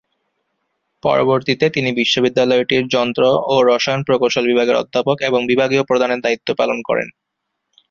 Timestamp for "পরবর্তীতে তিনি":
1.03-1.89